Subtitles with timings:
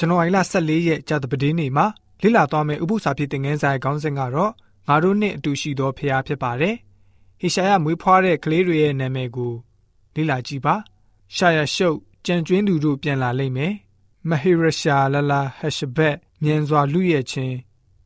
[0.00, 1.86] ဇန်နဝါရီလ14ရက်ကြာသပတေးနေ့မှာ
[2.22, 4.52] လေ့လာသွားမယ့်ဥပုသ္စာဖြစ်တဲ့ငန်းဆိုင်ခေါင်းစဉ်ကတော့
[4.88, 6.74] ငါတို့နဲ့အတူရှိသောဖခင်ဖြစ်ပါတယ်။
[7.40, 9.52] ဟေရှာယမွေးဖွားတဲ့ကလေးတွေရဲ့နာမည်ကို
[10.14, 10.74] လေ့လာကြည့်ပါ။
[11.36, 13.72] ရှာယရှုပ်ကြံကျွင်းသူတို့ပြန်လာလိမ့်မယ်။
[14.28, 17.56] မဟေရရှာလလာဟရှဘက်မြန်စွာလူရဲ့ချင်း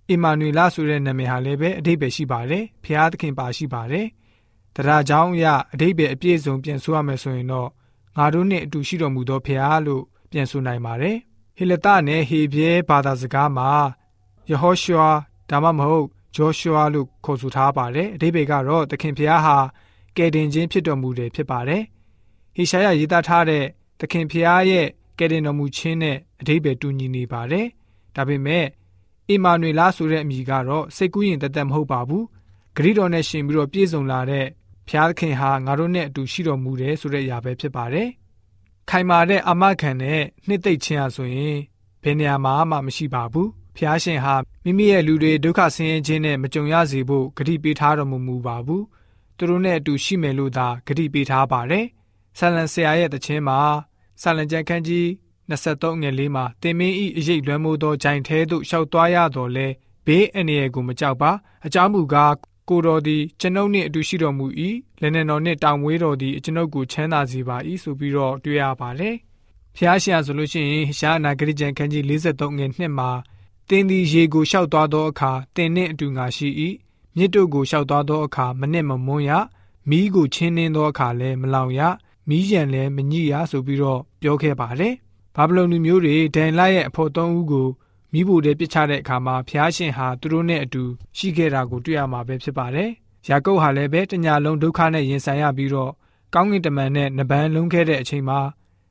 [0.09, 4.07] အီမာနွေလဆိုတဲ့နာမည်ဟာလည်းပဲအဓိပ္ပာယ်ရှိပါတယ်။ဖခင်သခင်ပါရှိပါတယ်။
[4.77, 7.69] တရားကြောင်းအရအဓိပ္ပာယ်အပြည့်စုံပြန်ဆိုရမယ်ဆိုရင်တော့
[8.17, 11.19] ငါတို့နဲ့အတူရှိတော်မူသောဖခင်လို့ပြန်ဆိုနိုင်ပါတယ်။
[11.57, 13.71] ဟေလတနဲ့ဟေဘဲဘာသာစကားမှာ
[14.51, 15.09] ယေဟောရှွာ
[15.51, 19.57] ဒါမှမဟုတ်ဂျောရှွာလို့ခေါ်ဆိုထားပါတယ်။အဓိပ္ပာယ်ကတော့သခင်ဖျားဟာ
[20.17, 21.83] ကယ်တင်ခြင်းဖြစ်တော်မူတယ်ဖြစ်ပါတယ်။
[22.55, 23.65] ဟေရှာယရေးသားထားတဲ့
[24.01, 24.87] သခင်ဖျားရဲ့
[25.19, 27.67] ကယ်တင်တော်မူခြင်းနဲ့အဓိပ္ပာယ်တူညီနေပါတယ်။
[28.17, 28.67] ဒါပေမဲ့
[29.29, 32.25] အီမာနွေလာဆိုတဲ့အမည်ကတော့စိတ်ကူးရင်တသက်မဟုတ်ပါဘူး။
[32.77, 34.47] ဂရိတော်နဲ့ရှင်ပြီးတော့ပြည့်စုံလာတဲ့
[34.89, 38.09] ဖျားသခင်ဟာငါတို့နဲ့အတူရှိတော်မူတယ်ဆိုတဲ့အရာပဲဖြစ်ပါတယ်။
[38.89, 41.59] ခိုင်မာတဲ့အာမခံနဲ့နှစ်သိမ့်ခြင်းဟာဆိုရင်
[42.03, 48.83] ဘယ်နေရာမှာမှမရှိပါဘူး။ဖျားရှင်ဟာမိမိရဲ့လူတွေဒုက္ခဆင်းရဲခြင်းနဲ့မကြုံရစေဖို့ဂရုပေးထားတော်မူမူပါဘူး။
[49.37, 51.87] သူတို့နဲ့အတူရှိမယ်လို့သာဂရုပေးထားပါတယ်။
[52.39, 53.59] ဆလန်ဆရာရဲ့တခြင်းမှာ
[54.23, 55.07] ဆလန်ကျန်ခန်းကြီး
[55.51, 59.67] 23ငယ်လေးမှာတင်မင်းဤအရေးလွမ်းမိုးသောဂျိုင်ထဲသို့ရှောက်သွားရတော်လဲ
[60.07, 61.31] ဘေးအန္တရာယ်ကိုမကြောက်ပါ
[61.67, 62.33] အကြောင်းမူကား
[62.69, 64.47] ကိုတော်သည်ကျွန်ုပ်နှင့်အတူရှိတော်မူ၏
[65.01, 69.17] လက်နက်တော်နှင့်တောင်ဝေးတော်သည်ကျွန်ုပ်ကိုချမ်းသာစေပါ၏ဆိုပြီးတော့တွေ့ရပါတယ်
[69.77, 73.11] ဖျားရှင်ဆိုလို့ရှိရင်ရှားနာဂရိကျန်ခန်းကြီး53ငယ်နှစ်မှာ
[73.69, 76.49] တင်းသည်ရေကိုရှောက်သွားသောအခါတင်းနှင့်အတူငါရှိ၏
[77.17, 79.31] မြစ်တို့ကိုရှောက်သွားသောအခါမနစ်မမွန်းရ
[79.91, 81.81] မီးကိုချင်းနှင်းသောအခါလည်းမလောင်ရ
[82.29, 84.95] မီးရန်လည်းမညိရဆိုပြီးတော့ပြောခဲ့ပါတယ်
[85.37, 87.69] ဘာဗလုန်လူမျိုးတွေဒန်လရဲ့အဖို့သုံးဦးကို
[88.15, 90.83] မိဖို့တဲ့ပြစ်ချတဲ့အခါမှာဖျားရှင်ဟာသူတို့နဲ့အတူ
[91.19, 92.91] ရှိခဲ့တာကိုတွေ့ရမှာပဲဖြစ်ပါတယ်။
[93.29, 95.93] ယာကုပ်ဟာလည်းပဲတညာလုံးဒုက္ခနဲ့ရင်ဆိုင်ရပြီးတော့
[96.35, 98.41] ကောင်းကင်တမန်နဲ့နဗန်းလုံးခဲ့တဲ့အချိန်မှာ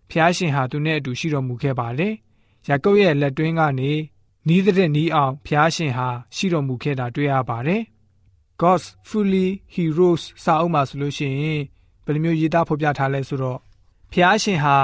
[0.09, 2.13] ဖျားရှင်ဟာသူနဲ့အတူရှိတော်မူခဲ့ပါတယ်။
[2.67, 3.91] ယာကုပ်ရဲ့လက်တွင်းကနေ
[4.47, 7.81] နီးတဲ့နီးအောင်ဖျားရှင်ဟာရှိတော်မူခဲ့တာတွေ့ရပါတယ်။
[8.61, 11.61] God's Fully Heroes စာအုပ်မှာဆိုလို့ရှိရင်
[12.05, 13.59] ဘယ်လိုမျိုးရေးသားဖော်ပြထားလဲဆိုတော့
[14.11, 14.75] ဖျားရှင်ဟာ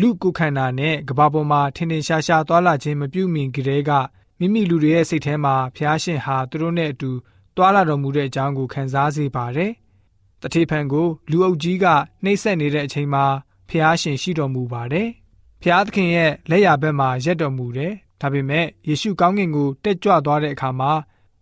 [0.00, 3.90] လူကိုခန္ဓာနဲ့ကဘာပေါ်မှာထင်ထင်ရှားရှားသွာလာခြင်းမပြုမီကလေးက
[4.38, 7.10] မိမိလူတွေရဲ့စိတ်ထဲမှာဖျားရှင်ဟာသူတို့နဲ့အတူ
[7.56, 9.72] သွာလာတော်မူတဲ့အကြောင်းကိုခံစားစေပါတယ်။
[10.40, 11.86] တထေဖန်ကိုလူအုပ်ကြီးက
[12.24, 13.24] နှိပ်စက်နေတဲ့အချိန်မှာ
[13.68, 15.08] ဖျားရှင်ရှိတော်မူပါတယ်။
[15.62, 20.92] ဖျားသခင်ရဲ့လက်ရဘက်မှာရက်တော်မူတယ်။ဒါပေမဲ့ယေရှုကောင်းကင်ကိုတက်ကြွသွားတဲ့အခါမှာ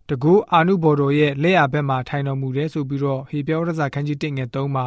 [0.09, 4.85] တကူအာနုဘော်တော်ရဲ့လက်ရဘက်မှာထိုင်တော်မူတယ်ဆိုပြီးတော့ဟေပြောရစာခန်းကြီး1ငယ်3မှာ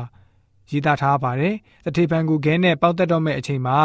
[0.70, 3.78] ရေးသားထားပါတယ်။တထေဖန်ကိုခဲနဲ့ပေါက်တက်တော့မဲ့အချိန်မှာ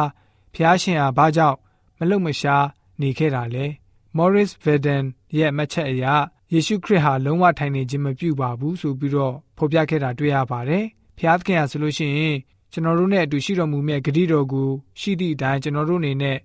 [0.53, 1.57] ဖျားရှင်ဟာဘာကြောင့်
[1.99, 2.65] မလုံမရှား
[3.01, 3.65] နေခဲ့တာလဲ။
[4.17, 5.03] Morris Verden
[5.37, 6.05] ရဲ့မှတ်ချက်အရ
[6.53, 10.85] ယေရှုခရစ်ဟာလုံးဝထိုင်နေခြင်းမပြုပါဘူးဆိုပြီးတော့ဖော်ပြခဲ့တာတွေ့ရပါတယ်။
[11.17, 12.35] ဖျားသခင်ဟာဆိုလို့ရှိရင်
[12.71, 16.37] ကျွန်တော်တို့နဲ့အတူရှိတော်မူမဲ့ဂတိတော်ကိုရှိသည့်အတိုင်းကျွန်တော်တို့အနေနဲ့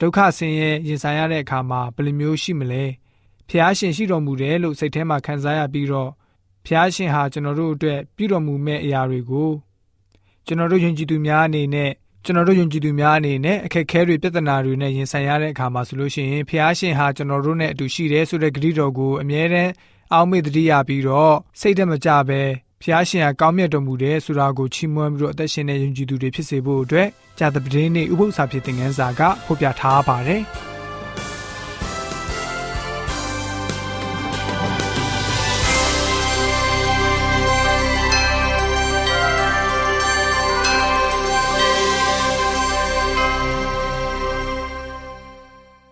[0.00, 2.84] ဒုက္ခဆင်းရဲရင်ဆိုင်ရတဲ့အခါမှာဘယ်လိုမျိုးရှိမလဲ။
[3.48, 6.10] ဖျားရှင်ရှိတော်မူတယ်လို့စိတ်ထဲမှာခံစားရပြီးတော့
[6.66, 9.50] ဖျားရှင်ဟာကျွန်တော်တို့အတွက်ပြုတော်မူမဲ့အရာတွေကို
[10.46, 11.90] ကျွန်တော်တို့ယုံကြည်သူများအနေနဲ့
[12.24, 19.72] ကျွန်တော်တို့ယုံကြည်သူများအနေနဲ့အခက်အခဲတွေပြဿနာတွေနဲ့ရင်ဆိုင်ရတဲ့အခါမှာဆိုလို့ရှိရင်ဖျားရှင်ဟာကျွန်တော်တို့နဲ့အတူရှိတယ်ဆိုတဲ့ဂရုတော်ကိုအမြဲတမ်း
[20.12, 22.40] အောက်မေ့တတိယပြီးတော့စိတ်တမကြပဲ
[22.82, 30.42] ဖျားရှင်ဟာကောင်းမြတ်တော်မူတယ်ဆိုတာကိုချီးမွမ်းပြီးတော့အသက်ရှင်တဲ့ယုံကြည်သူတွေဖြစ်စေဖို့အတွက်ဂျာသပတင်းနေ့ဥပုသ္စာဖြစ်တဲ့ငန်းစာကဖော်ပြထားပါတယ်။